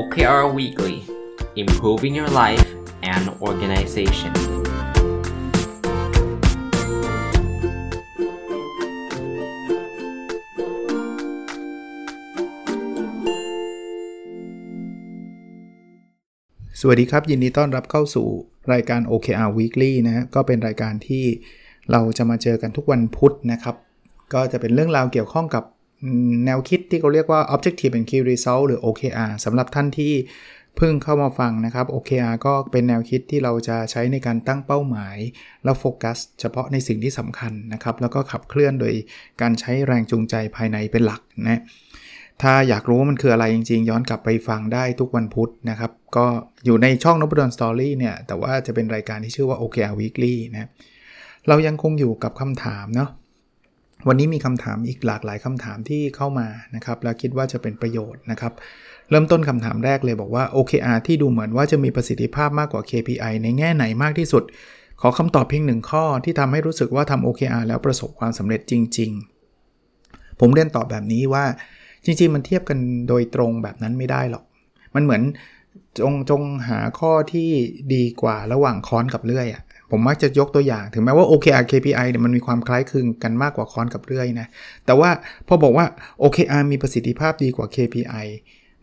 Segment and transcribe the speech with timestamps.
[0.00, 0.96] OKR Weekly
[1.62, 2.68] Improving Your Life
[3.12, 4.32] and Organization
[16.80, 18.26] สวัสดีครับ ยินดีต้อนรับเข้าสู่
[18.72, 21.24] รายการ OKR Weekly นะฮะก็เป็นรายการที่
[21.90, 23.76] เราจะมาเจอกันทุกวันพุธนะครับ
[24.34, 25.64] ก็จะเป็นเรื่องราวเกี่ยวข้องกับ
[26.46, 30.14] แนวคิดที่เขาเรียกว่า Objective and Key Result หรือ OKR สำหรับท่านที่
[30.76, 35.16] เพิ่งเข้ามาฟังนะครับ OKR ก็เป็นแนวคิดที่เราจะใช้ในการตั้งเป้าหมาย
[35.64, 38.94] แล้วโฟกัส เฉพาะในสิ่งที่สำคัญนะครับ แล้วก็ขับเคลื่อนโดย
[39.40, 41.60] การใช้แรงจูงใจภายในเป็นหลักนะ
[42.42, 46.26] ถ้าอยากรู้ว่ามันคืออะไรจริง ๆ ย้อนกลับไปฟังได้ทุกวันพุธนะครับ ก็
[46.64, 50.68] อยู่ในช่องนบดอนสตอรี่เนี่ย แต่ว่าจะเป็นรายการที่ชื่อว่า OKR Weekly นะ
[51.48, 53.10] เรายังคงอยู่กับคำถามเนาะ
[54.08, 58.52] วันนี้มีคำถามอีกหลากหลายคำถามที่เข้ามานะครับ แล้วคิดว่าจะเป็นประโยชน์นะครับ
[59.10, 64.44] เริ่มต้นคำถามแรกเลยบอกว่า OKR ที่ดูเหมือนว่าจะมีประสิทธิภาพมากกว่า KPI ในแง่ไหนมากที่สุด
[65.00, 69.10] ขอคำตอบเพียงหนึ่งข้อที่ทำให้รู้สึกว่าทำ OKR แล้วประสบความสำเร็จจริง
[69.76, 71.44] ๆ ผมเรียนตอบแบบนี้ว่า
[72.04, 72.78] จริงๆ มันเทียบกัน
[73.08, 74.44] โดยตรงแบบนั้นไม่ได้หรอก
[74.94, 75.22] มันเหมือน
[76.00, 77.50] จงจงหาข้อที่
[77.94, 79.62] ดีกว่าระหว่างค้อนกับเลื่อยอะ่ะ
[79.92, 84.46] ผมมักจะยกตัวอย่างถึงแม้ว่า OKR KPI เนี่ยมันมีความคล้ายคลึงกันมากกว่าค้อนกับเลื่อยนะ
[84.86, 85.10] แต่ว่า
[85.48, 85.86] พอบอกว่า
[86.22, 88.26] OKR มีประสิทธิภาพดีกว่า KPI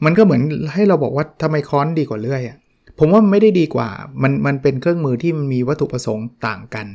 [0.05, 0.41] มันก็เหมือน
[0.73, 2.57] ให้เราบอกว่าทำไมค้อนดีกว่าเลื่อยอะ่ะ
[2.99, 3.89] ผมว่าไม่ได้ดีกว่า
[4.23, 6.87] มันมันเป็นเครื่องมือที่มันมีวัตถุประสงค์ต่างกัน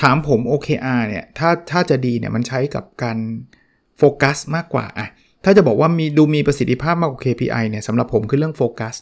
[0.00, 3.18] ถามผม OKR เนี่ยถ้าถ้าจะดีเนี่ยมันใช้กับการ
[3.98, 5.08] โฟกัสมากกว่าอะ
[5.44, 8.94] ถ้าจะบอกว่ามีดูมีประสิทธิภาพมากกว่า KPI เนี่ยสำหรับผมคือเรื่องโฟกัส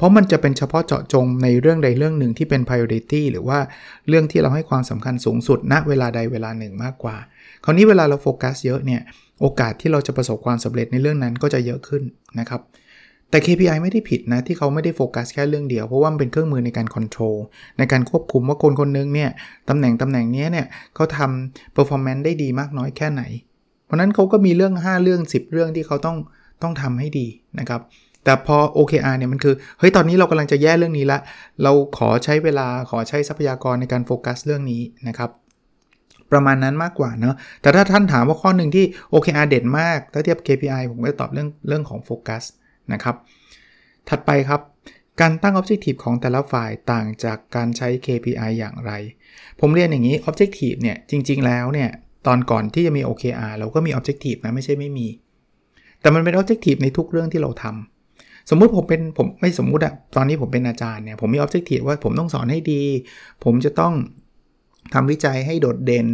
[0.00, 3.58] เพราะมันจะเป็นเฉพาะเจาะจงในเรื่องใดเรื่องหนึ่งที่เป็น priority หรือว่า
[4.08, 7.16] เรื่องที่เราให้ความสำคัญสูงสุดณเวลาใดเวลาหนึ่งมากกว่า
[7.64, 9.00] คราวนี้เวลาเราโฟกัสเยอะเนี่ย
[9.40, 12.02] โอกาสที่เราจะประสบความสำเร็จในเรื่องนั้นก็จะเยอะขึ้น
[12.38, 12.60] นะครับ
[13.30, 17.36] แต่ KPI ไม่ได้ผิดนะที่เขาไม่ได้โฟกัสแค่เรื่องเดียว เพราะว่ามันเป็นเครื่องมือในการ control
[17.78, 19.30] ในการควบคุมว่าคนคนนึงเนี่ย
[19.68, 23.22] ตำแหน่งตำแหน่งนี้เนี่ยเขาทำ performance ได้ดีมากน้อยแค่ไหน
[23.84, 26.16] เพราะนั้นเขาก็มีเรื่อง 5 เรื่อง 10 เรื่องที่เขาต้อง
[26.62, 27.26] ต้องทำให้ดี
[27.58, 27.80] นะครับ
[28.24, 31.18] แต่พอ OKR เนี่ยมันคือ เฮ้ย ตอนนี้เรากำลังจะแย่เรื่องนี้ละ
[31.62, 35.30] เราขอใช้เวลาขอใช้ทรัพยากรในการโฟกัสเรื่องนี้นะครับ
[36.32, 42.42] ประมาณนั้นมากกว่าเนาะแต่ถ้าท่านถามว่าข้อหนึ่งที่ OKR เด่นมาก ถ้าเทียบ KPI ผมก็จะตอบเรื่องเรื่องของโฟกัส
[42.92, 43.16] นะครับ
[44.08, 44.60] ถัดไปครับ
[45.20, 48.92] การตั้ง Objective ของแต่ละฝ่ายต่างจากการใช้ KPI อย่างไร
[49.60, 51.90] ผมเรียนอย่างนี้ Objective เนี่ยจริง ๆ แล้วเนี่ย
[52.26, 55.08] ตอนก่อนที่จะมี OKR เราก็มี Objective นะไม่ใช่ไม่มี
[56.00, 57.99] แต่มันเป็น Objective ในทุกเรื่องที่เราทำ
[58.50, 62.82] สมมุติผมเป็นผมไม่สมมุติอะตอนนี้ผมเป็นอาจารย์เนี่ยผมมี Objective ว่าผมต้องสอนให้ดี
[63.44, 63.94] ผมจะต้อง
[64.94, 66.06] ทำวิจัยให้โดดเด่น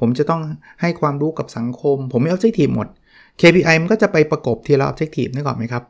[0.00, 0.42] ผมจะต้อง
[0.80, 2.88] ให้ความรู้กับสังคม ผมมี Objective หมด
[3.40, 5.82] KPI มันก็จะไปประกบทีละ Objective นึกออกไหมครับ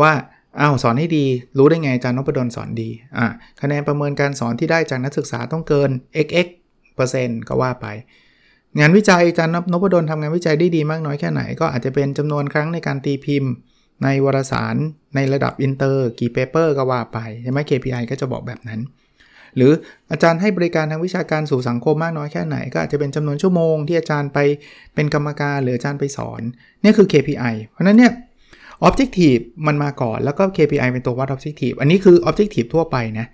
[0.00, 0.12] ว่า
[0.60, 1.24] อ้าวสอนให้ดี
[1.58, 3.26] รู้ได้ไงอาจารย์นพดลสอนดีอะ
[3.60, 5.90] คะแนนประเมินการสอนที่ได้จากนักศึกษาต้องเกิน
[6.26, 6.48] xx
[6.94, 7.86] เปอร์เซ็นต์ก็ว่าไป
[8.78, 13.52] งานวิจัยอาจารย์นพดลทำงานวิจัยได้ดีมากน้อยแค่ไหน ก็อาจจะเป็นจำนวนครั้งในการตีพิมพ์
[14.04, 14.76] ในวารสาร
[15.14, 18.80] ในระดับอินเตอร์กี่ paper ก็ว่าไปใช่ไหม KPI ก็จะบอกแบบนั้น
[19.56, 19.72] หรือ
[20.10, 24.38] อาจารย์ให้บริการทางวิชาการสู่สังคมมากน้อยแค่ไหน ก็อาจจะเป็นจำนวนชั่วโมงที่อาจารย์ไป
[24.94, 26.42] เป็นกรรมการหรืออาจารย์ไปสอน
[26.82, 28.12] นี่คือ KPI เพราะฉะนั้นเนี่ย
[28.86, 33.26] Objective มันมาก่อนแล้วก็ KPI เป็นตัววัด Objective อันนี้คือ Objective ทั่วไปนะ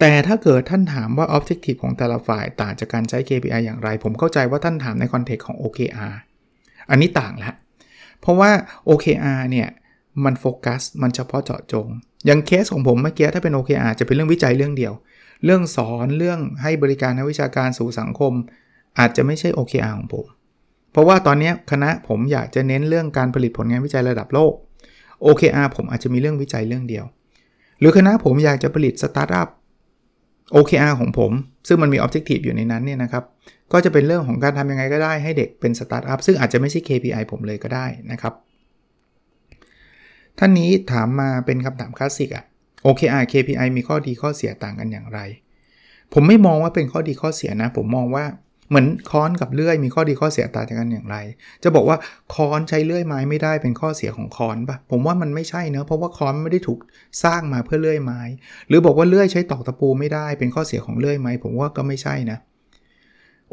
[0.00, 6.14] แต่ถ้าเกิดท่านถามว่า Objective ของแต่ละฝ่ายต่างจากการใช้ KPI อย่างไร ผมเข้าใจว่าท่านถามในคอนเทกต์ของ OKR
[6.90, 7.52] อันนี้ต่างละ
[8.20, 8.50] เพราะว่า
[8.88, 9.68] OKR เนี่ย
[10.24, 11.86] มันโฟกัส มันเฉพาะเจาะจง
[12.26, 14.92] อย่างเคสของผมเมื่อกี้ถ้าเป็น OKR จะเป็นเรื่องวิจัยเรื่องเดียว
[15.44, 18.32] เรื่องสอนเรื่องให้บริการนักวิชาการสู่สังคม
[18.98, 20.26] อาจจะไม่ใช่ OKR ของผม
[20.92, 24.52] เพราะว่าตอนนี้คณะผมอยากจะเน้นเรื่องการผลิตผลงานวิจัยระดับโลก
[25.24, 27.04] OKR ผมอาจจะมีเรื่องวิจัยเรื่องเดียว
[27.80, 29.48] หรือคณะผมอยากจะผลิตสตาร์ทอัพ
[30.54, 31.32] OKR ของผม
[31.68, 33.24] ซึ่งมันมี Objective อยู่ในนั้นเนี่ยนะครับ
[33.72, 38.34] ก็จะเป็นเรื่องของการทำยังไงก็ได้ให้เด็กเป็นสตาร์ทอัพซึ่งอาจจะไม่ใช่ KPI ผมเลยก็ได้นะครับ
[40.38, 42.44] ท่านนี้ถามมาเป็นคำถามคลาสสิกอะ
[42.86, 45.20] OKR KPI มีข้อดีข้อเสียต่างกันอย่างไร
[46.12, 48.26] ผมไม่มองว่าเป็นข้อดีข้อเสียนะ ผมมองว่า
[48.68, 51.16] เหมือนค้อนกับเลื่อยมีข้อดีข้อเสียต่างกันอย่างไร
[51.62, 51.96] จะบอกว่า
[52.34, 56.78] ค้อนใช้เลื่อยไม้ไม่ได้เป็นข้อเสียของค้อนปะผมว่ามันไม่ใช่เนะเพราะว่าค้อนไม่ได้ถูก
[57.24, 58.20] สร้างมาเพื่อเลื่อยไม้
[58.68, 62.38] หรือบอกว่าเลื่อยใช้ตอกตะปูไม่ได้เป็นข้อเสียของเลื่อยไม้ ผมว่าก็ไม่ใช่นะ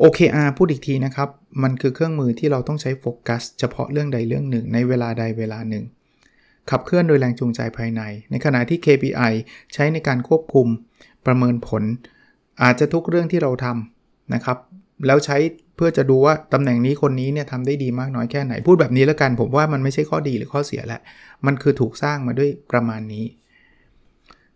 [0.02, 1.30] OKR พูดอีกทีนะครับ
[1.64, 5.86] มันคือเครื่องมือที่เราต้องใช้โฟกัส เฉพาะเรื่องใดเรื่องหนึ่งในเวลาใดเวลาหนึ่ง
[6.71, 8.01] ขับเคลื่อนโดยแรงจูงใจภายใน
[8.31, 9.33] ในขณะที่ KPI
[9.74, 10.68] ใช้ในการควบคุม
[11.25, 11.83] ประเมินผล
[12.63, 14.57] อาจจะทุกเรื่องที่เราทำนะครับ
[15.07, 15.38] แล้วใช้
[15.75, 21.01] เพื่อจะดูว่าตำแหน่งนี้คนนี้เนี่ยทำได้ดีมากน้อยแค่ไหน พูดแบบนี้แล้วกัน ผมว่ามันไม่ใช่ข้อดีหรือข้อเสียแหละ
[21.45, 23.25] มันคือถูกสร้างมาด้วยประมาณนี้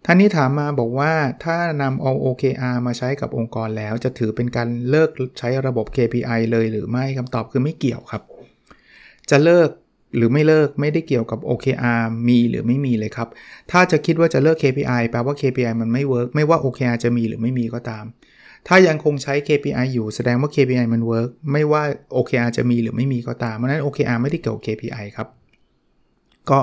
[0.05, 1.11] ท่านนี้ถามมาบอกว่า
[1.43, 5.09] ถ้านำเอา OKR มาใช้กับองค์กรแล้ว จะถือเป็นการเลิก
[5.39, 8.23] ใช้ระบบ KPI เลยหรือไม่คำตอบคือไม่เกี่ยวครับ
[9.29, 9.69] จะเลิก
[10.15, 13.27] หรือไม่เลิกไม่ได้เกี่ยวกับ OKR มีหรือไม่มีเลยครับ
[13.71, 18.05] ถ้าจะคิดว่าจะเลิก KPI แปลว่า KPI มันไม่ work ไม่ว่า OKR จะมีหรือไม่มีก็ตาม
[18.67, 21.83] ถ้ายังคงใช้ KPI อยู่แสดงว่า KPI มัน work ไม่ว่า
[22.15, 25.27] OKR จะมีหรือไม่มีก็ตามเพราะนั้น OKR ไม่ได้เกี่ยวกับ KPI ครับ
[26.49, 26.59] ก็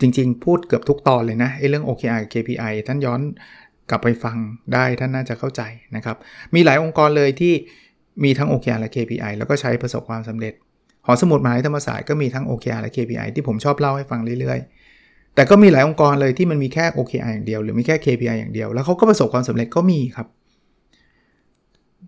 [0.00, 3.20] จริงๆ พูดเกือบทุกตอนเลยนะไอ้เรื่อง OKR กับ KPI ท่านย้อน
[3.90, 4.36] กลับไปฟัง
[4.74, 5.62] ได้ท่านน่าจะเข้าใจ
[5.96, 6.16] นะครับ
[6.54, 7.54] มีหลายองค์กรเลยที่
[8.24, 10.54] มีทั้ง OKR และ KPI แล้วก็ใช้ประสบความสำเร็จ
[11.06, 20.26] หอสมุดมหาวิทยาลัยธรรมศาสตร์ก็มีทั้ง OKR และ KPI ที่ผมชอบเล่าให้ฟังเรื่อยๆ แต่ก็มีหลายองค์กรเลยที่มันมีแค่ OKR อย่างเดียว หรือมีแค่ KPI อย่างเดียว แล้วเขาก็ประสบความสำเร็จก็มีครับ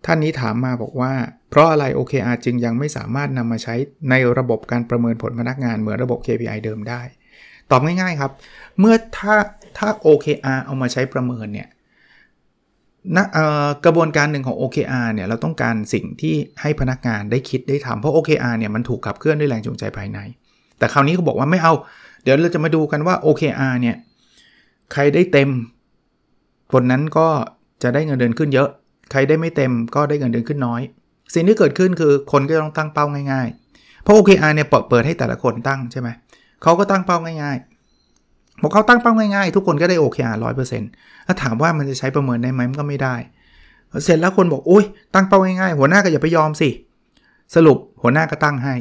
[0.04, 1.12] ท่านนี้ถามมาบอกว่า
[1.50, 3.74] เพราะอะไร OKR จึงยังไม่สามารถนำมาใช้
[4.10, 7.02] ในระบบการประเมินผลพนักงานเหมือนระบบ KPI เดิมได้
[7.70, 8.32] ตอบง่ายๆครับ
[8.78, 9.34] เมื่อถ้า
[9.78, 11.68] ถ้า OKR เอามาใช้ประเมินเนี่ย
[13.16, 13.24] นะ
[13.84, 20.18] กระบวนการหนึ่งของ OKR เนี่ยเราต้องการสิ่งที่ให้พนักงานได้คิดได้ทำเพราะ OKR เนี่ยมันถูกขับเคลื่อนด้วยแรงจูงใจภายใน
[20.78, 21.72] แต่คราวนี้เขาบอกว่าไม่เอา
[22.22, 23.96] เดี๋ยวเราจะมาดูกันว่า OKR เนี่ย
[24.92, 25.50] ใครได้เต็ม
[26.72, 27.28] คนนั้นก็
[27.82, 28.68] จะได้เงินเดือนขึ้นเยอะ
[29.10, 30.80] ใครได้ไม่เต็มก็ได้เงินเดือนขึ้นน้อย
[31.34, 36.08] สิ่งที่เกิดขึ้นคือคนก็ต้องตั้งเป้าง่ายๆ เพราะ OKR เนี่ยเปิดให้แต่ละคนตั้งใช่ไหม
[36.62, 37.67] เขาก็ตั้งเป้าง่ายๆ
[38.60, 40.36] พอเขาตั้งเป้าง่ายๆ ทุกคนก็ได้ OKR
[40.80, 43.16] 100%แล้วถามว่ามันจะใช้ประเมินได้ไหมมันก็ไม่ได้
[44.04, 44.84] เสร็จแล้วคนบอกโอ้ย
[45.14, 46.70] ตั้งเป้าง่ายๆ หัวหน้าก็อย่าไปยอมสิ
[47.54, 48.74] สรุปหัวหน้าก็ตั้งให้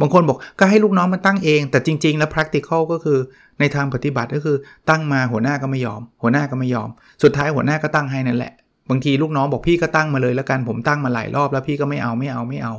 [0.00, 3.18] บางคนบอกก็ให้ลูกน้องมันตั้งเอง แต่จริง ๆ แล้ว practical ก็คือ
[3.60, 4.56] ในทางปฏิบัติก็คือ
[4.88, 6.88] ตั้งมาหัวหน้าก็ไม่ยอม หัวหน้าก็ไม่ยอม
[7.22, 8.52] สุดท้ายหัวหน้าก็ตั้งให้นั่นแหละ
[8.90, 12.74] บางทีลูกน้องบอกพี่ก็ตั้งมาเลยแล้วกันผมตั้งมาหลายรอบแล้วพี่ก็ไม่เอาไม่เอาไม่เอา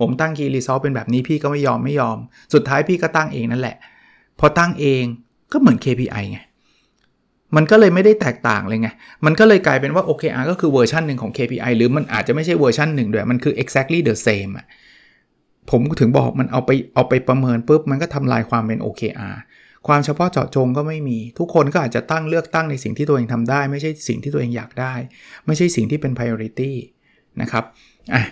[0.00, 2.16] ผมตั้งคีรีซอเป็นแบบนี้พี่ก็ไม่ยอมไม่ยอม
[2.54, 3.76] สุดท้ายพี่ก็ตั้งเองนั่นแหละ
[4.40, 5.04] พอตั้งเอง
[5.54, 6.38] ก็เหมือน KPI ไง
[7.56, 8.88] มันก็เลยไม่ได้แตกต่างเลยไง
[9.24, 14.66] มันก็เลยกลายเป็นว่า OKR ก็คือเวอร์ชันหนึ่งของ KPI หรือมันอาจจะไม่ใช่เวอร์ชันหนึ่งด้วย มันคือ exactly the same อะ
[15.70, 19.36] ผมถึงบอกมันเอาไปเอาไปประเมินปุ๊บ มันก็ทำลายความเป็น OKR
[19.86, 24.94] ความเฉพาะเจาะจงก็ไม่มี ทุกคนก็อาจจะตั้งเลือกตั้งในสิ่งที่ตัวเองทำได้ ไม่ใช่สิ่งที่ตัวเองอยากได้
[25.46, 26.72] ไม่ใช่สิ่งที่เป็น priority
[27.40, 27.64] นะครับ
[28.14, 28.22] อะ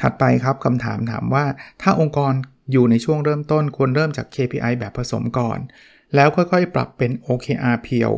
[0.00, 1.44] ถัดไปครับคำถามถามว่า
[1.82, 2.32] ถ้าองค์กร
[2.72, 5.58] อยู่ในช่วงเริ่มต้นควรเริ่มจาก KPI แบบผสมก่อน
[6.14, 8.12] แล้วค่อยๆ ปรับเป็น OKR เพียว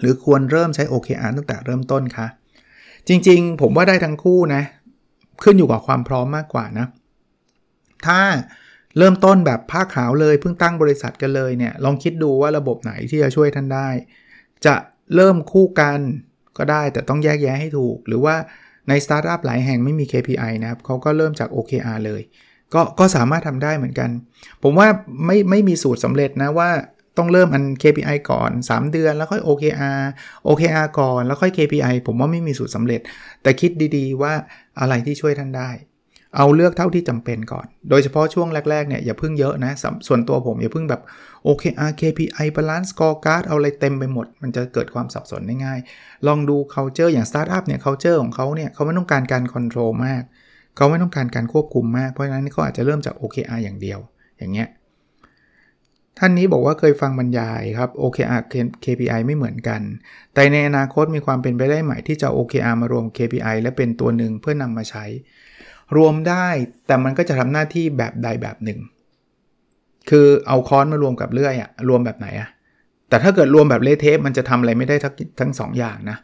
[0.00, 2.26] หรือควรเริ่มใช้ OKR ตั้งแต่เริ่มต้นคะ
[3.08, 4.62] จริงๆ ผมว่าได้ทั้งคู่นะ
[5.42, 6.86] ขึ้นอยู่กับความพร้อมมากกว่านะ
[8.06, 8.20] ถ้า
[8.98, 13.88] เริ่มต้นแบบผ้าขาวเลยเพิ่งตั้งบริษัทกันเลยเนี่ยลองคิดดูว่าระบบไหนที่จะช่วยท่านได้
[14.66, 14.74] จะ
[15.14, 15.98] เริ่มคู่กัน
[16.58, 18.36] ก็ได้แต่ต้องแยกแยะให้ถูก หรือว่า
[18.88, 22.22] ในสตาร์ทอัพหลายแห่งไม่มี KPI นะครับเขาก็เริ่มจาก OKR เลย
[22.74, 24.10] ก็ก็สามารถทำได้เหมือนกัน
[24.62, 24.88] ผมว่า
[25.26, 26.70] ไม่ไม่มีสูตรสำเร็จนะว่า
[27.18, 30.00] ต้องเริ่มอัน KPI ก่อน 3 เดือนแล้วค่อย OKR
[30.46, 33.00] OKR ก่อนแล้วค่อย KPI ผมว่าไม่มีสูตรสำเร็จ
[33.42, 34.32] แต่คิดดีๆว่า
[34.80, 35.70] อะไรที่ช่วยท่านได้
[36.36, 39.72] เอาเลือกเท่าที่จำเป็นก่อน โดยเฉพาะช่วงแรกๆเนี่ยอย่าพึ่งเยอะนะ
[40.06, 41.02] ส่วนตัวผมอย่าพึ่งแบบ
[41.46, 45.78] OKR KPI Balance Scorecard เอาอะไรเต็มไปหมด มันจะเกิดความสับสนได้ง่าย
[46.26, 53.98] ลองดู culture อย่าง startup เนี่ย culture ของเขาเนี่ยเขาไม่ต้องการการ control มากเขาไม่ต้องการการควบคุมมากเพราะฉะนั้นเขาอาจจะเริ่มจาก OKR อย่างเดียว
[54.38, 54.68] อย่างเงี้ย
[56.18, 58.42] ท่านนี้บอกว่าเคยฟังบรรยายครับ OKR
[58.84, 59.80] KPI ไม่เหมือนกัน
[60.34, 65.04] แต่ในอนาคตมีความเป็นไปได้ไหม่ที่จะ OKR มารวม KPI และเป็นตัวหนึ่งเพื่อนำมาใช้
[65.96, 66.48] รวมได้
[66.86, 68.80] แต่มันก็จะทำหน้าที่แบบใดแบบหนึ่ง
[70.10, 72.48] คือเอาค้อนมารวมกับเลื่อยอะรวมแบบไหนอะ
[73.08, 76.18] แต่ถ้าเกิดรวมแบบเลเทะมันจะทำอะไรไม่ได้ทั้งทั้งสองอย่างนะ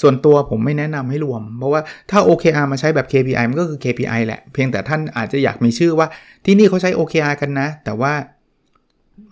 [0.00, 1.80] ส่วนตัวผมไม่แนะนำให้รวม เพราะว่า
[2.10, 6.06] ถ้า OKR มาใช้แบบ KPI มันก็คือ KPI แหละ เพียงแต่ท่านอาจจะอยากมีชื่อว่า
[6.44, 8.12] ที่นี่เขาใช้ OKR กันนะ แต่ว่า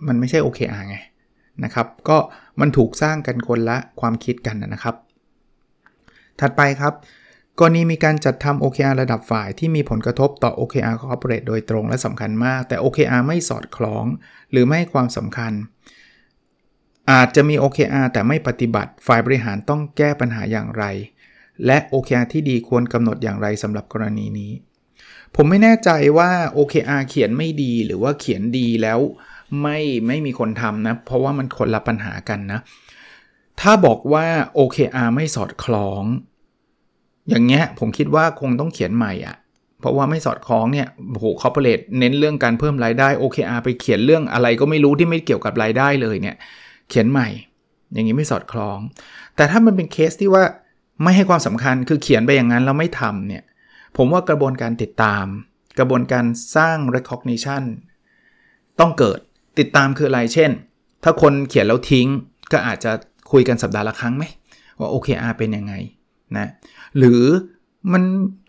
[0.07, 0.97] มันไม่ใช่ OKR ไง
[1.63, 2.17] นะครับ ก็
[2.59, 4.95] มันถูกสร้างกันคนละความคิดกันนะครับ
[6.39, 6.93] ถัดไปครับ
[7.59, 14.05] กรณีมีการจัดทำ OKR ระดับฝ่ายที่มีผลกระทบต่อ OKR Corporate โดยตรงและสำคัญมาก แต่ OKR ไม่สอดคล้อง
[14.51, 15.53] หรือไม่ให้ความสำคัญ
[17.11, 20.85] อาจจะมี OKR แต่ไม่ปฏิบัติฝ่ายบริหารต้องแก้ปัญหาอย่างไร
[21.65, 24.51] และ OKR ที่ดีควรกำหนดอย่างไรสำหรับกรณีนี้
[25.35, 28.99] ผมไม่แน่ใจว่า OKR เขียนไม่ดีหรือว่าเขียนดีแล้ว
[29.61, 32.59] ไม่ไม่มีคนทำนะ เพราะว่ามันคนละปัญหากันนะ
[33.61, 34.25] ถ้าบอกว่า
[34.57, 36.03] OKR ไม่สอดคล้อง
[37.29, 39.35] อย่างเงี้ยผมคิดว่าคงต้องเขียนใหม่อะ่ะ
[39.79, 40.87] เพราะว่าไม่สอดคล้องเนี่ย
[41.17, 46.35] โห corporate เน้นเรื่องการเพิ่มรายได้ OKR ไปเขียนเรื่องอะไรก็ไม่รู้ที่ไม่เกี่ยวกับรายได้เลยเนี่ย
[46.89, 47.27] เขียนใหม่
[47.93, 48.79] อย่างนี้ไม่สอดคล้อง
[49.35, 50.43] แต่ถ้ามันเป็นเคสที่ว่า
[51.03, 53.43] ไม่ให้ความสำคัญคือเขียนไปอย่างนั้นแล้วไม่ทำเนี่ย
[53.97, 55.25] ผมว่ากระบวนการติดตาม
[55.79, 57.63] กระบวนการสร้าง recognition
[58.79, 59.19] ต้องเกิด
[59.59, 60.51] ติดตามคืออะไร เช่น
[61.03, 62.07] ถ้าคนเขียนแล้วทิ้ง
[62.51, 62.91] ก็อาจจะ
[63.31, 64.23] คุยกันสัปดาห์ละครั้งไหม
[64.79, 65.73] ว่า OKR เป็นยังไง
[66.37, 66.47] นะ
[66.97, 67.21] หรือ
[67.93, 68.03] มัน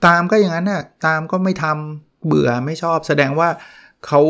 [0.06, 3.49] ตามก็อย่างนั้นนะตามก็ไม่ทำเบื่อไม่ชอบ แสดงว่า
[4.06, 4.20] เขา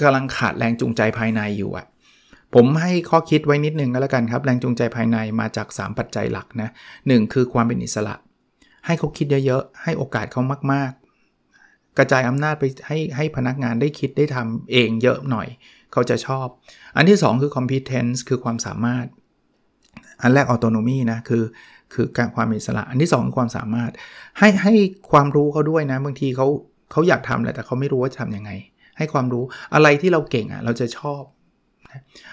[0.00, 1.86] กำลังขาดแรงจูงใจภายในอยู่อะ
[2.54, 6.68] ผมให้ข้อคิดไว้นิดนึงก็แล้วกันครับ แรงจูงใจภายในมาจาก 3 ปัจจัยหลักนะ
[7.06, 8.14] หคือความเป็นอิสระ
[8.86, 10.42] ให้เขาคิดเยอะๆ ให้โอกาสเขา
[10.72, 15.48] มากๆ กระจายอำนาจไปให้ให้พนักงานได้คิดได้ทำเองเยอะหน่อย
[15.92, 16.46] เขาจะชอบ
[16.96, 19.06] อันที่ 2 คือ competence คือความสามารถ
[20.22, 21.44] อันแรก autonomy นะคือ
[21.94, 23.90] คือการความอิสระ อันที่2คือความสามารถ
[24.38, 24.74] ให้ให้
[25.10, 26.46] ความรู้เขาด้วยนะบางทีเขา
[26.92, 28.50] เขาอยากทำแหละแต่เขาไม่รู้ว่าจะทำยังไง
[28.98, 29.44] ให้ความรู้
[29.74, 31.22] อะไรที่เราเก่งอะ่ะเราจะชอบ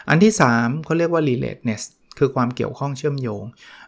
[0.10, 1.84] อันที่3เขาเรียกว่า relatedness
[2.20, 3.44] คือความเกี่ยวข้องเชื่อมโยง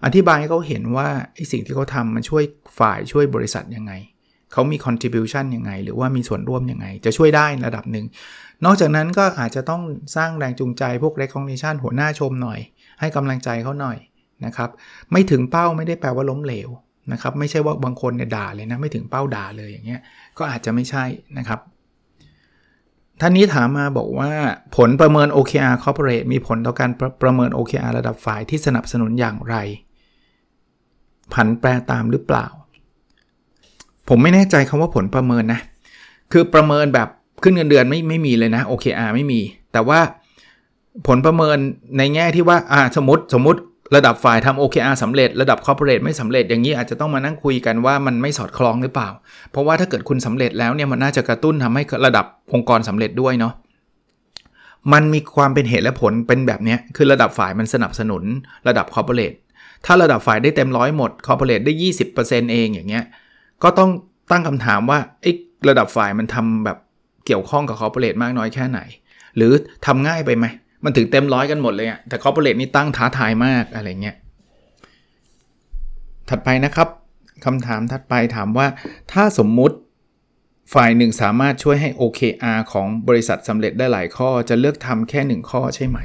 [0.05, 2.43] อธิบายให้เขาเห็นว่าไอสิ่งที่เขาทำมันช่วย
[2.79, 3.93] ฝ่ายช่วยบริษัทยังไง
[4.51, 8.05] เขามี contribution ยังไง หรือว่ามีส่วนร่วมยังไง จะช่วยได้ระดับหนึ่ง
[8.65, 9.81] นอกจากนั้นก็อาจจะต้อง
[10.15, 12.59] สร้างแรงจูงใจพวก recognition หัวหน้าชมหน่อย
[12.99, 13.97] ให้กำลังใจเขาหน่อย
[14.45, 14.69] นะครับ
[15.11, 16.69] ไม่ถึงเป้าไม่ได้แปลว่าล้มเหลว
[17.11, 20.01] นะครับ ไม่ใช่ว่าบางคนเนี่ยด่าเลยนะ ไม่ถึงเป้าด่าเลยอย่างเงี้ย
[20.37, 21.03] ก็อาจจะไม่ใช่
[21.37, 21.59] นะครับ
[23.25, 24.31] ท่านนี้ถามมาบอกว่า
[24.77, 29.55] ผลประเมิน OKR Corporate มีผลต่อการประประเมิน OKR ระดับฝ่ายที่สนับสนุนอย่างไร
[31.33, 32.45] ผันแปรตามหรือเปล่า
[34.09, 35.59] ผมไม่แน่ใจคำว่าผลประเมินนะ
[36.31, 37.07] คือประเมินแบบ
[37.43, 39.41] ขึ้นเงินเดือนไม่ไม่มีเลยนะ OKR ไม่มี
[39.73, 39.99] แต่ว่า
[41.07, 41.57] ผลประเมิน
[41.97, 43.59] ในแง่ที่ว่าอ่าสมมติสมมติ
[43.95, 49.09] ระดับฝ่ายทำ OKR สำเร็จระดับคอร์ปอเรทไม่สำเร็จอย่างนี้อาจจะต้องมานั่งคุยกันว่ามันไม่สอดคล้องหรือเปล่า
[49.51, 53.53] เพราะว่าถ้าเกิดคุณสำเร็จแล้วเนี่ยมันน่าจะกระตุ้นทำให้ระดับองค์กรสำเร็จด้วยเนาะ
[54.93, 58.23] มันมีความเป็นเหตุและผลเป็นแบบนี้คือระดับฝ่ายมันสนับสนุน
[58.67, 59.33] ระดับ corporate
[59.85, 61.73] ถ้าระดับฝ่ายได้เต็มร้อยหมด corporate ได้
[62.13, 63.05] 20%เองอย่างเงี้ย
[63.63, 63.89] ก็ต้อง
[64.31, 65.31] ตั้งคำถามว่าไอ้
[65.69, 66.77] ระดับฝ่ายมันทำแบบ
[67.25, 68.79] เกี่ยวข้องกับ corporate มากน้อยแค่ไหน
[69.35, 69.51] หรือ
[69.85, 70.45] ทำง่ายไปไหม
[70.83, 74.15] มันถึงเต็มร้อยกันหมดเลยอะแต่ corporate นี่ตั้งท้าทายมากอะไรเงี้ย
[76.29, 76.87] ถัดไปนะครับ
[77.45, 78.67] คำถามถัดไปถามว่า
[79.11, 79.75] ถ้าสมมุติ
[80.73, 85.99] ฝ่ายหนึ่งสามารถช่วยให้ OKR ของบริษัทสำเร็จได้หลายข้อ จะเลือกทำแค่ 1 ข้อใช่ไหม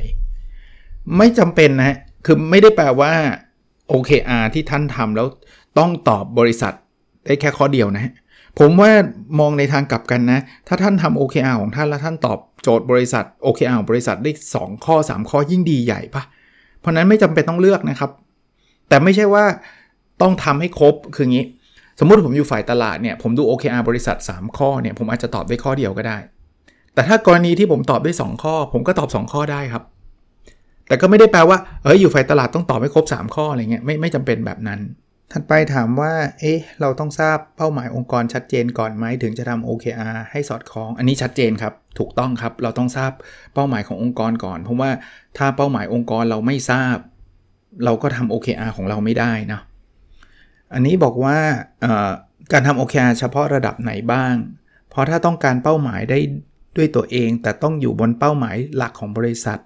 [1.17, 3.13] ไม่จำเป็นนะคือไม่ได้แปลว่า
[3.93, 5.27] OKR ที่ท่านทำแล้ว
[5.79, 6.73] ต้องตอบบริษัท
[7.25, 8.13] ได้แค่ข้อเดียวนะ
[8.59, 8.91] ผมว่า
[9.41, 16.23] มองในทางกลับกันนะ ถ้าท่านทำ OKR ของท่านแล้วท่านตอบโจทย์บริษัท OKR ของบริษัทได้ 2 ข้อ 3 ข้อยิ่งดีใหญ่ปะ
[16.81, 18.11] เพราะนั้นไม่จำเป็นต้องเลือกนะครับ
[18.89, 19.45] แต่ไม่ใช่ว่า
[20.23, 21.45] ต้องทำให้ครบคืองี้
[21.99, 26.19] สมมุติผมอยู่ฝ่ายตลาดเนี่ยผมดู OKR บริษัท 3 ข้อเนี่ยผมอาจจะตอบได้ข้อเดียวก็ได้
[26.95, 29.83] แต่ถ้ากรณีที่ผมตอบได้ 2 ข้อ ผมก็ตอบ 2 ข้อได้ครับ
[30.89, 34.81] แต่ก็ไม่ได้แปลว่าเอออยู่ฝ่ายตลาดต้องตอบให้ครบ 3 ข้ออะไรเงี้ยไม่ไม่จำเป็นแบบนั้น
[35.33, 43.13] ถัดไปถามว่า เอ๊ะ เราต้องทราบเป้าหมายองค์กรชัดเจนก่อนไหมถึงจะทำ OKR ให้สอดคล้อง อันนี้ชัดเจนครับ ถูกต้องครับ เราต้องทราบ
[43.55, 44.91] เป้าหมายขององค์กรก่อน เพราะว่า
[45.39, 46.97] ถ้าเป้าหมายองค์กรเราไม่ทราบ
[47.85, 49.61] เราก็ทำ OKR ของเราไม่ได้นะ
[50.75, 51.39] อันนี้บอกว่า
[52.53, 54.35] การทำ OKR เฉพาะระดับไหนบ้าง
[54.91, 56.19] เพราะถ้าต้องการเป้าหมายได้
[56.77, 59.59] ด้วยตัวเอง แต่ต้องอยู่บนเป้าหมายหลักของบริษัท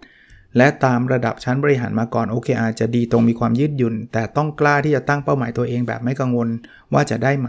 [0.56, 6.48] และตามระดับชั้นบริหารมาก่อน OKR จะดีตรงมีความยืดหยุ่น แต่ต้องกล้าที่จะตั้งเป้าหมายตัวเองแบบไม่กังวล
[6.92, 7.48] ว่าจะได้ไหม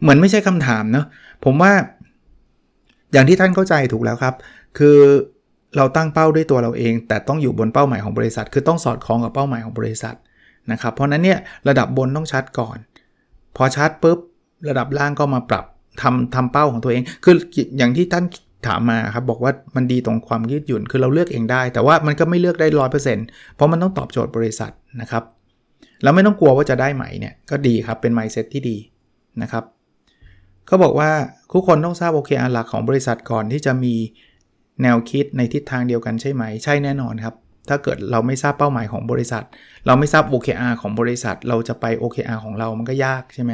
[0.00, 1.06] เหมือนไม่ใช่คำถามเนาะ
[1.44, 1.72] ผมว่า
[3.12, 4.34] อย่างที่ท่านเข้าใจถูกแล้วครับ
[4.78, 4.98] คือ
[5.76, 10.16] เราตั้งเป้าด้วยตัวเราเอง แต่ต้องอยู่บนเป้าหมายของบริษัท คือต้องสอดคล้องกับเป้าหมายของบริษัท
[10.72, 12.78] นะครับเพราะนั้นเนี่ยระดับบนต้องชัดก่อน
[13.56, 14.18] พอชัดปุ๊บ
[14.68, 15.64] ระดับล่างก็มาปรับ
[16.02, 17.34] ทำทำเป้าของตัวเอง คือ
[17.78, 18.24] อย่างที่ท่าน
[18.66, 25.24] ถามมาครับบอกว่ามันดีตรงความยืดหยุ่นคือเราเลือกเองได้ แต่ว่ามันก็ไม่เลือกได้ร้อยเปอร์เซ็นต์เพราะมันต้องตอบโจทย์บริษัทนะครับ
[26.02, 28.76] แล้วไม่ต้องกลัวว่าจะได้ไหมเนี่ยก็ดีครับเป็นไมซ์เซ็ตที่ดี
[29.42, 29.64] นะครับ
[30.66, 31.10] เขาบอกว่า
[31.52, 33.94] ทุกคนต้องทราบโอเคอาหลักของบริษัทก่อนที่จะมี
[34.82, 37.34] แนวคิดในทิศทางเดียวกันใช่ไหม ใช่แน่นอนครับ
[37.68, 39.44] ถ้าเกิดเราไม่ทราบเป้าหมายของบริษัท
[39.86, 43.52] เราไม่ทราบ OKR ของบริษัท เราจะไป OKR ของเรามันก็ยากใช่ไหม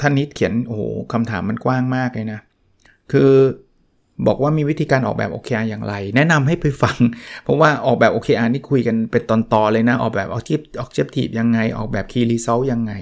[0.00, 0.82] ท่านนิดเขียนโอ้โห
[1.12, 2.40] คำถามมันกว้างมากเลยนะ
[3.12, 3.30] คือ
[4.26, 6.96] บอกว่ามีวิธีการออกแบบ OKR อย่างไร แนะนำให้ไปฟัง
[7.44, 10.28] เพราะว่าออกแบบ OKR นี่คุยกันเป็นตอนๆเลยนะ ออกแบบ
[10.82, 12.92] Objective ยังไง ออกแบบ Key Result ยังไง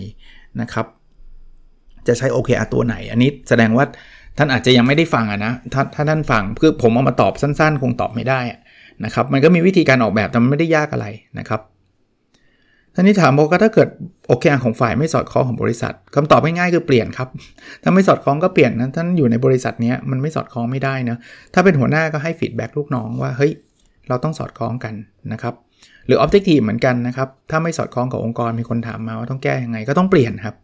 [0.61, 0.87] นะครับ
[2.07, 3.85] จะใช้ OKR ตัวไหน อันนี้แสดงว่า
[4.39, 8.41] ท่านอาจจะยังไม่ได้ฟังอะนะถ้าถ้าท่านฟังคือผมเอามาตอบสั้นๆ คงตอบไม่ได้
[9.05, 11.07] นะครับ มันก็มีวิธีการออกแบบแต่มันไม่ได้ยากอะไร
[11.39, 11.61] นะครับ
[12.95, 13.89] ท่านนี้ถามบอกว่าถ้าเกิด
[14.29, 17.29] โอเคของฝ่ายไม่สอดคล้องของบริษัทคำตอบง่ายๆคือเปลี่ยนครับ
[17.83, 21.17] ถ้าไม่สอดคล้องก็เปลี่ยนนะท่านอยู่ในบริษัทนี้มันไม่สอดคล้องไม่ได้นะ
[21.55, 23.53] ถ้าเป็นหัวหน้าก็ให้ฟีดแบ็กลูกน้องว่าเฮ้ย
[24.09, 24.95] เราต้องสอดคล้องกัน
[25.33, 25.55] นะครับ
[26.07, 30.55] หรือออบเจกตีเหมือนกันนะครับถ้าไม่สอดคล้องกับองค์กรมีคนถามมาว่าต้องแก้ยังไงก็ต้องเปลี่ยนครับ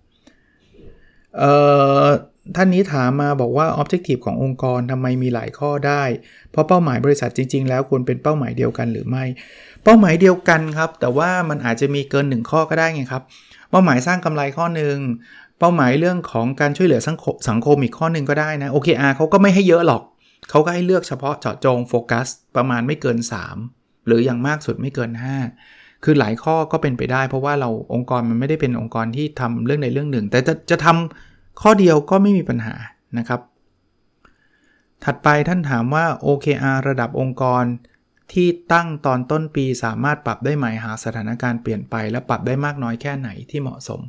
[1.38, 1.52] เอ่
[2.04, 2.06] อ
[2.56, 6.02] ท่านนี้ถามมาบอกว่า Objective ขององค์กรทำไมมีหลายข้อได้
[6.50, 9.24] เพราะเป้าหมายบริษัทจริง ๆ แล้วควรเป็นเป้าหมายเดียวกันหรือไม่
[9.88, 13.22] เป้าหมายเดียวกันครับ แต่ว่ามันอาจจะมีเกิน 1 ข้อก็ได้ไงครับ
[13.70, 14.96] เป้าหมายสร้างกำไรข้อหนึ่ง
[15.58, 20.02] เป้าหมายเรื่องของการช่วยเหลือสังคมสังคมอีกข้อหนึ่งก็ได้นะ OKR เขาก็ไม่ให้เยอะหรอก
[20.50, 22.26] เขาก็ให้เลือกเฉพาะเจาะจงโฟกัส
[22.56, 23.18] ประมาณไม่เกิน
[23.62, 25.10] 3 หรืออย่างมากสุดไม่เกิน
[25.58, 32.74] 5 คือหลายข้อก็เป็นไปได้ เพราะว่าเราองค์กรมันไม่ได้เป็นองค์กรที่ทำเรื่องใดเรื่องหนึ่ง แต่จะจะทำข้อเดียวก็ไม่มีปัญหา
[33.18, 33.40] นะครับ
[35.04, 37.64] ถัดไปท่านถามว่า OKR ระดับองค์กร
[38.32, 44.00] ที่ตั้งตอนต้นปีสามารถปรับได้ไหมหากสถานการณ์เปลี่ยนไปและปรับได้มากน้อยแค่ไหนที่เหมาะสม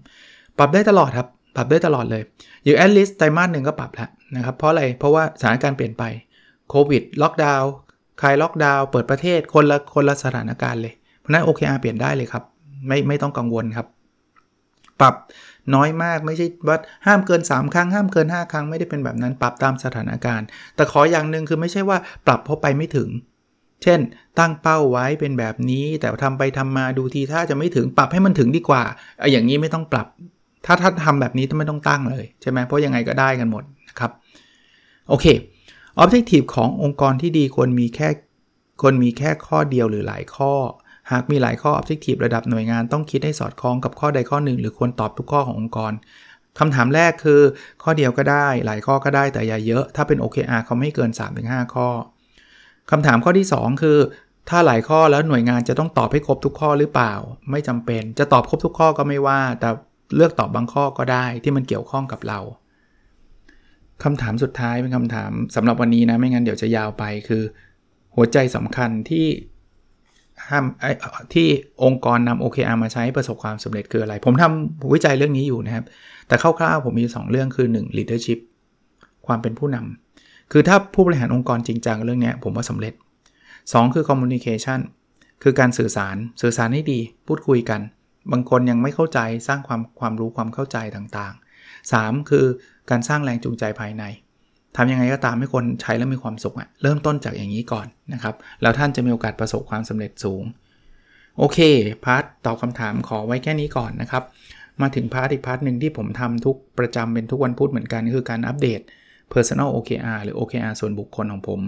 [0.57, 2.24] ปรับได้ตลอดครับ ปรับได้ตลอดเลย
[2.65, 6.03] อยู่ at least ไตรมาสหนึ่งก็ปรับแล้วนะครับเพราะอะไรเพราะว่าสถานการณ์เปลี่ยนไป
[6.69, 7.71] โควิดล็อกดาวน์
[8.21, 12.43] คลายล็อกดาวน์เปิดประเทศคนละคนละสถานการณ์เลย เพราะนั้น OKR เปลี่ยนได้เลยครับ
[12.88, 13.88] ไม่ไม่ต้องกังวลครับ
[15.00, 15.15] ปรับ
[15.75, 20.45] น้อยมากไม่ใช่ว่าห้ามเกิน 3 ครั้ง ห้ามเกิน 5 ครั้งไม่ได้เป็นแบบนั้น ปรับตามสถานการณ์
[20.75, 21.97] แต่ขออย่างหนึ่งคือไม่ใช่ว่า
[22.27, 23.09] ปรับเพราะไปไม่ถึง
[23.84, 24.00] เช่น
[24.39, 28.84] ตั้งเป้าไว้เป็นแบบนี้ แต่ทำไปทำมาดูทีถ้าจะไม่ถึงปรับให้มันถึงดีกว่า
[29.19, 30.07] ไอ้อย่างนี้ไม่ต้องปรับ
[30.65, 34.12] ถ้าถ้าทำแบบนี้ต้องไม่ต้องตั้งเลยใช่ไหมเพราะยังไงก็ได้กันหมดนะครับ
[35.10, 35.25] โอเค
[36.01, 38.10] Objective ขององค์กรที่ดีควรมีแค่
[38.81, 40.53] ควรมีแค่ข้อเดียวหรือหลายข้อ
[41.12, 45.93] หากมีหลายข้อ Objective ระดับหน่วยงานต้องคิดให้สอดคล้องกับข้อใดข้อหนึ่ง หรือควรตอบทุกข้อขององค์กร
[46.60, 47.41] คำถามแรกคือ
[47.84, 51.10] ข้อเดียวก็ได้ หลายข้อก็ได้แต่อย่าเยอะ ถ้าเป็น OKR เขาไม่เกิน
[51.41, 51.88] 3-5 ข้อ
[52.91, 53.98] คำถามข้อที่ 2 คือ
[54.50, 57.13] ถ้าหลายข้อแล้วหน่วยงานจะต้องตอบให้ครบทุกข้อหรือเปล่า
[57.51, 59.70] ไม่จำเป็น จะตอบครบทุกข้อก็ไม่ว่า แต่
[60.15, 62.39] เลือกตอบบางข้อก็ได้ที่มันเกี่ยวข้องกับเรา
[64.03, 67.44] คำถามสุดท้ายเป็นคำถามสำหรับวันนี้นะไม่งั้นเดี๋ยวจะยาวไปคือ
[68.15, 69.25] หัวใจสำคัญที่
[70.50, 70.65] ห้าม
[71.34, 71.48] ที่
[71.84, 75.86] องค์กรนำ OKR มาใช้ประสบความสำเร็จคืออะไร ผมทำวิจัยเรื่องนี้อยู่นะครับ
[76.27, 78.39] แต่คร่าวๆผมมี 2 เรื่องคือ 1 leadership
[79.27, 80.07] ความเป็นผู้นำ
[80.51, 82.93] คือถ้าผู้บริหารองค์กรจริงจังเรื่องนี้ผมว่าสำเร็จ
[83.43, 84.79] 2 คือ communication
[85.43, 87.81] คือการสื่อสารสื่อสารให้ดีพูดคุยกัน
[88.31, 92.45] บางคนยังไม่เข้าใจสร้างความความรู้ความเข้าใจต่างๆ 3 คือ
[92.89, 94.03] การสร้างแรงจูงใจภายใน
[94.75, 100.43] ทำยังไงก็ตามให้คนใช้แล้วมีความสุขอะเริ่มต้นจากอย่างนี้ก่อนนะครับ แล้วท่านจะมีโอกาสประสบความสำเร็จสูง
[101.38, 101.60] โอเค
[102.06, 104.23] part ตอบคำถามขอไว้แค่นี้ก่อนนะครับ
[104.81, 108.81] มาถึง part อีก part หนึ่งที่ผมทำทุกประจำเป็นทุกวันพุธเหมือนกัน คือการอัปเดต
[109.34, 111.62] Personal OKR หรือ OKR ส่วนบุคคลของผม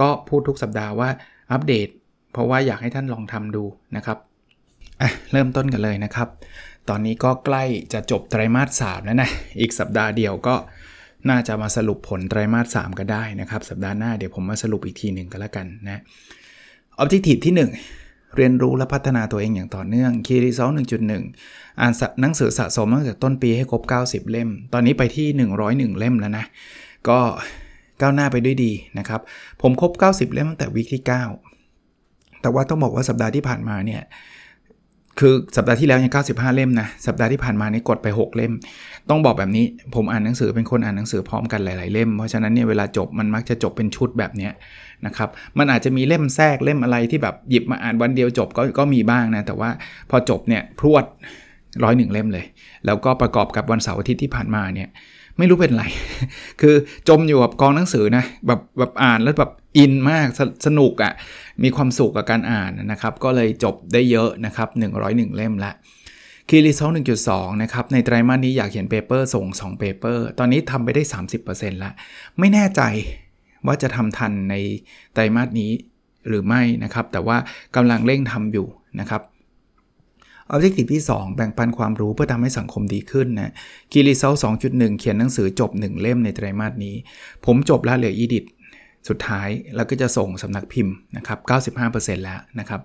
[0.00, 1.08] ก็พูดทุกสัปดาห์ว่า
[1.52, 1.88] อัปเดต
[2.32, 3.64] เพราะว่าอยากให้ท่านลองทำดู
[3.96, 4.18] นะครับ
[5.32, 6.28] เริ่มต้นกันเลยนะครับ
[6.88, 10.54] ตอนนี้ก็ใกล้จะจบไตรมาสสามแล้วนะ อีกสัปดาห์เดียวก็
[11.28, 16.00] น่าจะมาสรุปผลไตรมาส3ก็ได้นะครับ สัปดาห์หน้าเดี๋ยวผมมาสรุปอีกทีหนึ่งก็แล้วกันนะ
[17.02, 20.74] Objective ที่ 1 เรียนรู้และพัฒนาตัวเองอย่างต่อเนื่อง Key Result
[21.26, 25.26] 1.1 อ่านหนังสือสะสมตั้งแต่ต้นปีให้ครบ 90 เล่ม ตอนนี้ไปที่
[25.92, 26.44] 101 เล่มแล้วนะ
[27.08, 27.20] ก็
[28.00, 29.20] ก้าวหน้าไปด้วยดีนะครับ
[29.62, 31.02] ผมครบ 90 เล่มตั้งแต่วีคที่
[31.70, 34.02] 9 แต่ว่าต้องบอกว่าสัปดาห์ที่ผ่านมาเนี่ย
[35.20, 38.52] คือสัปดาห์ที่แล้วยัง95 เล่มนะ สัปดาห์ที่ผ่านมานี่กดไป 6 เล่ม
[39.10, 44.50] ต้องบอกแบบนี้ ผมอ่านหนังสือเป็นคนอ่านหนังสือพร้อมกันหลาย ๆ เล่ม เพราะฉะนั้นเนี่ยเวลาจบมันมักจะจบเป็นชุดแบบนี้
[45.06, 49.70] นะครับ มันอาจจะมีเล่มแทรกเล่มอะไรที่แบบหยิบมาอ่านวันเดียวจบก็ก็มีบ้างนะ แต่ว่า
[50.10, 51.04] พอจบเนี่ยพรวด
[51.84, 52.44] ร้อยหนึ่งเล่มเลย
[52.86, 54.88] แล้วก็ประกอบกับวันเสาร์อาทิตย์ที่ผ่านมาเนี่ย
[55.38, 55.84] ไม่รู้เป็นไร
[56.60, 56.74] คือ
[57.08, 61.12] จมอยู่กับกองหนังสือนะแบบแบบอ่านแล้วแบบอินมากสสนุกอะ่ะ
[61.62, 64.68] มีความสุขกับการอ่านนะครับ ก็เลยจบได้เยอะนะครับ
[65.02, 65.72] 101 เล่มละ
[66.48, 66.90] key result
[67.26, 71.02] 1.2 นะครับ ในไตรมาสนี้อยากเขียน paper ส่ง 2 paper ตอนนี้ทำไปได้
[71.42, 71.92] 30%ละ
[72.38, 72.82] ไม่แน่ใจ
[73.66, 74.54] ว่าจะทำทันใน
[75.14, 75.70] ไตรมาสนี้
[76.28, 77.36] หรือไม่นะครับ แต่ว่า
[77.76, 78.66] กำลังเร่งทำอยู่
[79.00, 79.22] นะครับ
[80.52, 83.52] objective ที่2 แบ่งปันความรู้เพื่อทำให้สังคมดีขึ้นนะ
[83.92, 84.64] key result สองจะ
[84.98, 86.94] เขียนหนังสือจบ 1 เล่มในไตรมาสนี้
[87.46, 88.44] ผมจบแล้วเหลือ edit
[89.08, 91.38] สุดท้ายแล้วก็จะส่งสำนักพิมพ์นะครับ
[91.82, 92.80] 95%แล้วนะครับ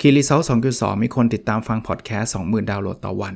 [0.00, 0.40] key result
[0.72, 3.34] 2.2 มีคนติดตามฟังพอดแคสต์ 20,000 ดาวน์โหลดต่อวัน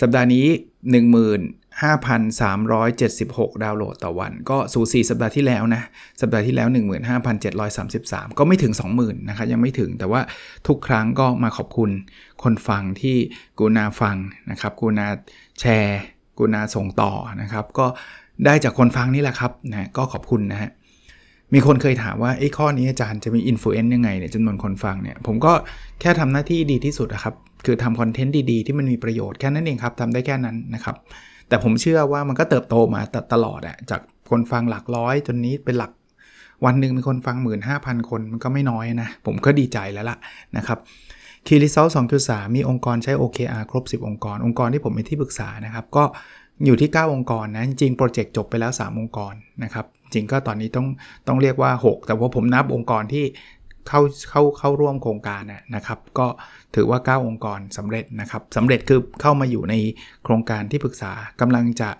[0.00, 0.46] สัปดาห์นี้
[0.92, 5.82] 15,376 ดาวน์โหลดต่อวัน ก็สูสีสัปดาห์ที่แล้วนะ
[6.20, 6.68] สัปดาห์ที่แล้ว
[7.52, 10.20] 15,733 ก็ไม่ถึง 20,000นะครับยังไม่ถึงแต่ว่า
[10.68, 11.90] ทุกครั้งก็มาขอบคุณ
[12.42, 13.16] คนฟังที่
[13.58, 14.16] กูนาฟัง
[14.50, 15.06] นะครับกูนา
[15.60, 16.00] แชร์
[16.38, 17.86] กูนาส่งต่อนะครับ ก็
[18.44, 20.70] ได้จากคนฟังนี่แหละครับนะก็ขอบคุณนะฮะ
[21.54, 25.52] มีคนเคยถามว่าไอ้ข้อนี้อาจารย์จะมี influence ยังไงเนี่ยจำนวนคนฟังเนี่ย ผมก็
[26.00, 30.96] แค่ทำหน้าที่ดีที่สุดนะครับ คือทำคอนเทนต์ดีๆ ที่มันมีประโยชน์แค่นั้นเองครับทำได้แค่นั้นนะครับ
[31.48, 33.00] แต่ผมเชื่อว่ามันก็เติบโตมา
[33.32, 35.92] ตลอดอะจากคนฟังหลักร้อย จนนี้เป็นหลัก
[36.64, 37.36] วันหนึ่งมีคนฟัง
[37.72, 40.16] 15,000 คนมันก็ไม่น้อยนะ ผมก็ดีใจแล้วล่ะ
[40.56, 40.78] นะครับ
[41.46, 41.86] คีรีเซล
[42.22, 46.04] 2.3 มีองค์กรใช้ OKR ครบ 10 องค์กร องค์กรที่ผมเป็นที่ปรึกษานะครับ ก็
[46.66, 50.86] อยู่ที่ 9 องค์กรนะ จริงโปรเจกต์จบไปแล้ว 3 องค์กรนะครับ จริงก็ตอนนี้ต้อง
[51.28, 53.24] ต้องเรียกว่า 6 แต่ว่าผมนับองค์กรที่
[53.88, 55.42] เข้าเข้าเข้าร่วมโครงการ
[55.74, 56.26] นะครับ ก็
[56.74, 59.74] ถือว่า 9 องค์กรสำเร็จนะครับสำเร็จคือเข้ามาอยู่ใน
[60.24, 61.90] โครงการที่ปรึกษากำลังจะ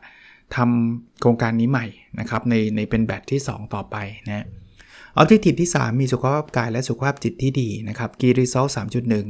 [0.57, 1.87] ทำโครงการนี้ใหม่
[2.21, 4.47] นะครับในในเป็นแบตที่ 2 ต่อไปนะ
[5.17, 8.67] ออบเจกตีที่ 3 มีสุขภาพกายและสุขภาพจิตที่ดีนะครับกีรีซล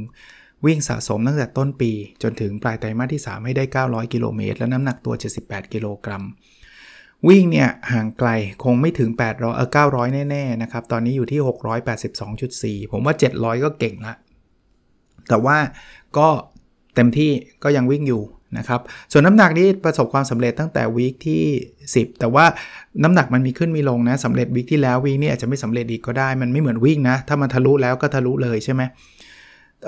[0.00, 1.90] 3.1 วิ่งสะสมตั้งแต่ต้นปี
[2.22, 6.24] จนถึงปลายไตรมาสที่ 3 ให้ได้ 900 กิโลเมตร และน้ำหนักตัว 78 กิโลกรัม
[7.28, 8.28] วิ่งเนี่ยห่างไกล
[8.64, 11.40] คงไม่ถึง 800เออ900 แน่ ๆ นะครับ ตอนนี้อยู่ที่
[12.80, 14.14] 682.4 ผมว่า 700 ก็เก่งละ
[15.28, 15.56] แต่ว่า
[16.18, 16.28] ก็
[16.94, 17.30] เต็มที่
[17.64, 18.22] ก็ยังวิ่งอยู่
[18.58, 18.80] นะครับ
[19.12, 21.42] ส่วนน้ำหนักนี้ประสบความสำเร็จตั้งแต่วีคที่
[21.84, 22.44] 10 แต่ว่า
[23.02, 28.82] น้ำหนักมันมีขึ้นมีลงนะสำเร็จวีคที่แล้ววีคนี้อาจจะไม่สำเร็จอีกก็ได้ มันไม่เหมือนวิ่งนะ ถ้ามันทะลุแล้วก็ทะลุเลยใช่ไหม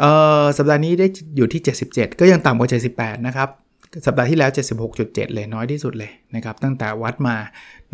[0.01, 0.05] เอ
[0.43, 2.69] อสัปดาห์นี้ได้อยู่ที่ 77 ก็ยังต่ำกว่า
[2.99, 3.49] 78 นะครับ
[4.07, 4.51] สัปดาห์ที่แล้ว
[4.93, 7.37] 76.7 เลยน้อยที่สุดเลยนะครับตั้งแต่วัดมา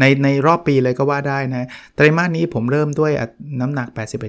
[0.01, 3.13] ในในรอบปีเลยก็ว่าได้นะไตรมาสนี้ผมเริ่มด้วย
[3.61, 3.89] น้ำหนัก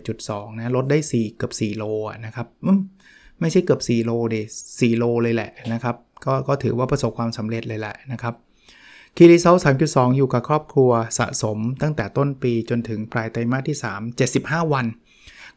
[0.09, 1.83] 81.2 นะลดได้ 4 เกือบ 4 โล
[2.25, 2.47] นะครับ
[3.39, 4.35] ไม่ใช่เกือบ 4 โลได้
[4.69, 8.33] 4โลเลยแหละนะครับก็ก็ถือว่าประสบความสำเร็จเลยแหละนะครับ
[9.17, 9.55] key result
[9.87, 14.85] 3.2 อยู่กับครอบครัวสะสมตั้งแต่ต้นปีจนถึงปลายไตรมาสที่ 3 75 วัน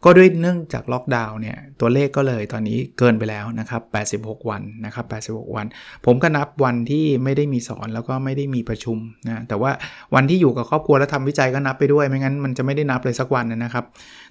[0.04, 3.83] ก็ด้วยเนื่องจากล็อกดาวน์เนี่ยตัวเลขก็เลยตอนนี้เกินไปแล้วนะครับ
[4.30, 5.66] 86 วันนะครับ 86 วัน
[6.07, 9.70] ผมก็นับวันที่ไม่ได้มีสอนแล้วก็ไม่ได้มีประชุมนะแต่ว่า
[10.14, 13.85] วันที่อยู่กับครอบครัวแล้วทำวิจัยก็นับไปด้วย ไม่งั้นมันจะไม่ได้นับเลยสักวันนะครับ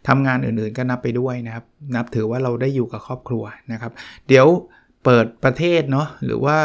[0.08, 3.91] ทำงานอื่นๆก็นับไปด้วยนะครับนับถือว่าเราได้อยู่กับครอบครัวนะครับ
[4.28, 4.47] เดี๋ยว
[5.04, 6.58] เปิดประเทศเนาะหรือว่า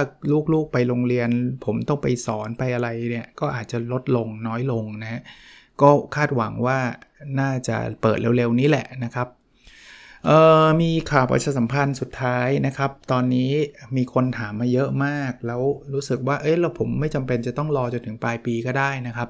[0.52, 1.28] ลูกๆไปโรงเรียน
[1.64, 5.22] ผมต้องไปสอนไปอะไรเนี่ยก็อาจจะลดลงน้อยลงนะ
[5.82, 6.78] ก็คาดหวังว่า
[7.40, 9.28] น่าจะเปิดเร็วๆนี้แหละนะครับ
[10.26, 10.30] เอ
[10.62, 13.50] อมีข่าวประชาสัมพันธ์สุดท้ายนะครับ ตอนนี้
[13.96, 15.62] มีคนถามมาเยอะมาก แล้ว
[15.92, 19.28] รู้สึกว่า เอ้ยเราผมไม่จำเป็นจะต้องรอจนถึงปลายปีก็ได้นะครับ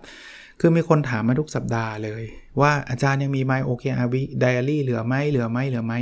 [0.61, 2.23] คือมีคนถามมาทุกสัปดาห์เลย
[2.61, 5.95] ว่าอาจารย์ยังมี My OKR Week Diary เหลือไหมเหลือไหมเหลือไหม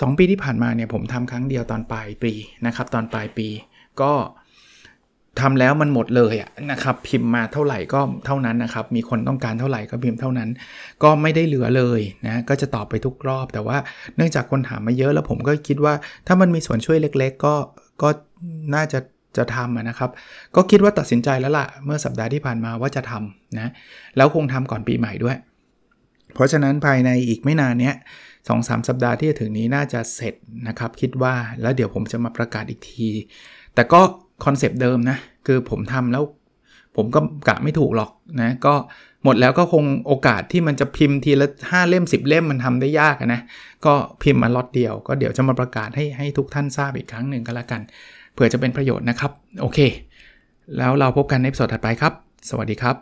[0.00, 2.32] สองปีที่ผ่านมาเนี่ยผมทำครั้งเดียวตอนปลายปี
[2.66, 3.48] นะครับ ตอนปลายปี
[4.00, 4.12] ก็
[5.40, 10.48] ทำแล้วมันหมดเลยะนะครับพิมพ์มาเท่าไหร่ก็เท่านั้นนะครับ มีคนต้องการเท่าไหร่ก็พิมพ์เท่านั้น
[11.02, 13.78] ก็ไม่ได้เหลือเลยนะก็จะตอบไปทุกรอบ แต่ว่า
[14.16, 15.94] เนื่องจากคนถามมาเยอะแล้วผมก็คิดว่า
[16.26, 17.54] ถ้ามันมีส่วนช่วยเล็ก ๆ ก็
[18.02, 18.08] ก็
[18.74, 18.98] น่าจะ
[19.36, 20.10] จะทำนะครับ
[20.56, 23.70] ก็คิดว่าตัดสินใจแล้วละ่ะ เมื่อสัปดาห์ที่ผ่านมาว่าจะทำนะ
[24.16, 25.36] แล้วคงทำก่อนปีใหม่ด้วย
[26.34, 27.94] เพราะฉะนั้นภายในอีกไม่นานเนี้ย
[28.48, 30.34] สองสามสัปดาห์ที่จะถึงนี้น่าจะเสร็จ
[30.68, 33.08] นะครับ คิดว่าแล้วเดี๋ยวผมจะมาประกาศอีกที
[33.74, 34.00] แต่ก็
[34.44, 36.24] คอนเซปต์เดิมนะ คือผมทำแล้ว
[36.96, 38.74] ผมก็กะไม่ถูกหรอกนะก็
[39.24, 43.40] หมดแล้วก็คงโอกาสที่มันจะพิมพ์ทีละ 5 เล่ม 10 เล่มมันทำได้ยากนะ
[43.86, 47.80] ก็พิมพ์มาล็อตเดียว ก็เดี๋ยวจะมาประกาศให้ให้ทุกท่านทราบอีกครั้งหนึ่งก็แล้วกัน
[48.34, 49.78] เผื่อจะเป็นประโยชน์นะครับ โอเค
[50.78, 52.12] แล้วเราพบกันในสดถัดไปครับ
[52.50, 52.96] สวัสดีครับ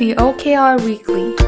[0.00, 1.47] The OKR Weekly